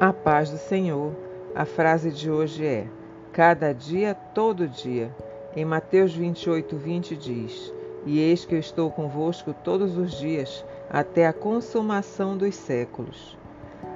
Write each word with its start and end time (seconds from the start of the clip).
A 0.00 0.12
paz 0.12 0.48
do 0.48 0.58
Senhor. 0.58 1.12
A 1.56 1.64
frase 1.64 2.12
de 2.12 2.30
hoje 2.30 2.64
é: 2.64 2.86
Cada 3.32 3.72
dia, 3.72 4.14
todo 4.14 4.68
dia. 4.68 5.12
Em 5.56 5.64
Mateus 5.64 6.14
28, 6.14 6.76
20 6.76 7.16
diz: 7.16 7.74
E 8.06 8.20
eis 8.20 8.44
que 8.44 8.54
eu 8.54 8.60
estou 8.60 8.92
convosco 8.92 9.52
todos 9.52 9.98
os 9.98 10.12
dias, 10.12 10.64
até 10.88 11.26
a 11.26 11.32
consumação 11.32 12.36
dos 12.36 12.54
séculos. 12.54 13.36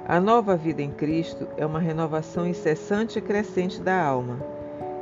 A 0.05 0.19
nova 0.19 0.57
vida 0.57 0.81
em 0.81 0.91
Cristo 0.91 1.47
é 1.55 1.65
uma 1.65 1.79
renovação 1.79 2.45
incessante 2.45 3.19
e 3.19 3.21
crescente 3.21 3.81
da 3.81 3.97
alma. 3.97 4.45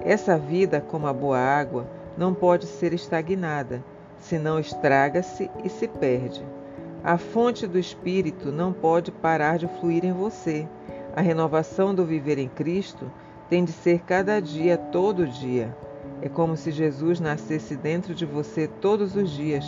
Essa 0.06 0.38
vida, 0.38 0.80
como 0.82 1.08
a 1.08 1.14
boa 1.14 1.40
água, 1.40 1.88
não 2.16 2.32
pode 2.32 2.68
ser 2.68 2.94
estagnada, 2.94 3.84
senão 4.20 4.60
estraga-se 4.60 5.50
e 5.64 5.70
se 5.70 5.88
perde. 5.88 6.46
A 7.04 7.18
fonte 7.18 7.66
do 7.66 7.80
Espírito 7.80 8.52
não 8.52 8.72
pode 8.72 9.12
parar 9.12 9.58
de 9.58 9.68
fluir 9.68 10.06
em 10.06 10.14
você. 10.14 10.68
A 11.16 11.22
renovação 11.22 11.96
do 11.96 12.06
viver 12.06 12.38
em 12.38 12.48
Cristo 12.48 13.12
tem 13.50 13.66
de 13.66 13.72
ser 13.72 14.02
cada 14.02 14.40
dia, 14.40 14.78
todo 14.78 15.28
dia. 15.28 15.76
É 16.22 16.30
como 16.30 16.56
se 16.56 16.70
Jesus 16.70 17.20
nascesse 17.20 17.76
dentro 17.76 18.14
de 18.14 18.24
você 18.24 18.68
todos 18.68 19.16
os 19.16 19.32
dias, 19.32 19.66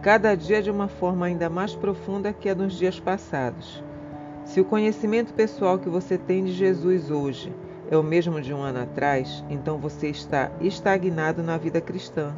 cada 0.00 0.36
dia 0.36 0.62
de 0.62 0.70
uma 0.70 0.86
forma 0.86 1.26
ainda 1.26 1.50
mais 1.50 1.74
profunda 1.74 2.32
que 2.32 2.48
a 2.48 2.54
dos 2.54 2.74
dias 2.74 3.00
passados. 3.00 3.82
Se 4.44 4.60
o 4.60 4.64
conhecimento 4.64 5.34
pessoal 5.34 5.76
que 5.76 5.88
você 5.88 6.16
tem 6.16 6.44
de 6.44 6.52
Jesus 6.52 7.10
hoje 7.10 7.52
é 7.90 7.96
o 7.96 8.02
mesmo 8.02 8.40
de 8.40 8.54
um 8.54 8.62
ano 8.62 8.80
atrás, 8.80 9.44
então 9.50 9.76
você 9.76 10.08
está 10.08 10.52
estagnado 10.60 11.42
na 11.42 11.56
vida 11.56 11.80
cristã. 11.80 12.32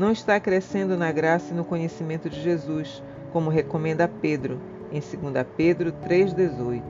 Não 0.00 0.12
está 0.12 0.40
crescendo 0.40 0.96
na 0.96 1.12
graça 1.12 1.52
e 1.52 1.54
no 1.54 1.62
conhecimento 1.62 2.30
de 2.30 2.40
Jesus 2.40 3.02
como 3.34 3.50
recomenda 3.50 4.08
Pedro, 4.08 4.58
em 4.90 4.98
2 4.98 5.46
Pedro 5.58 5.92
3,18. 5.92 6.82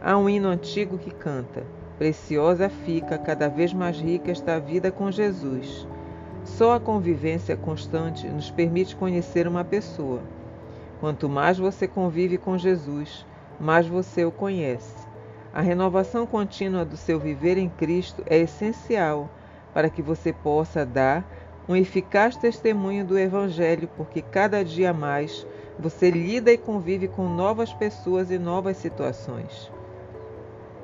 Há 0.00 0.16
um 0.16 0.28
hino 0.28 0.46
antigo 0.46 0.98
que 0.98 1.10
canta: 1.10 1.64
Preciosa 1.98 2.68
fica, 2.68 3.18
cada 3.18 3.48
vez 3.48 3.72
mais 3.72 3.98
rica 3.98 4.30
esta 4.30 4.60
vida 4.60 4.92
com 4.92 5.10
Jesus. 5.10 5.84
Só 6.44 6.74
a 6.76 6.80
convivência 6.80 7.56
constante 7.56 8.28
nos 8.28 8.52
permite 8.52 8.94
conhecer 8.94 9.48
uma 9.48 9.64
pessoa. 9.64 10.22
Quanto 11.00 11.28
mais 11.28 11.58
você 11.58 11.88
convive 11.88 12.38
com 12.38 12.56
Jesus, 12.56 13.26
mais 13.58 13.88
você 13.88 14.24
o 14.24 14.30
conhece. 14.30 14.94
A 15.52 15.60
renovação 15.60 16.24
contínua 16.24 16.84
do 16.84 16.96
seu 16.96 17.18
viver 17.18 17.58
em 17.58 17.68
Cristo 17.68 18.22
é 18.26 18.38
essencial 18.38 19.28
para 19.74 19.90
que 19.90 20.00
você 20.00 20.32
possa 20.32 20.86
dar 20.86 21.35
um 21.68 21.74
eficaz 21.74 22.36
testemunho 22.36 23.04
do 23.04 23.18
Evangelho, 23.18 23.88
porque 23.96 24.22
cada 24.22 24.64
dia 24.64 24.92
mais 24.92 25.46
você 25.78 26.10
lida 26.10 26.52
e 26.52 26.58
convive 26.58 27.08
com 27.08 27.28
novas 27.28 27.72
pessoas 27.74 28.30
e 28.30 28.38
novas 28.38 28.76
situações. 28.76 29.70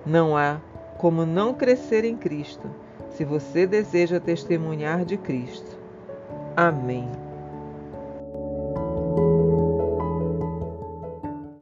Não 0.05 0.37
há 0.37 0.61
como 0.99 1.25
não 1.25 1.55
crescer 1.55 2.05
em 2.05 2.17
Cristo 2.17 2.69
se 3.11 3.25
você 3.25 3.67
deseja 3.67 4.19
testemunhar 4.19 5.05
de 5.05 5.17
Cristo. 5.17 5.79
Amém. 6.57 7.22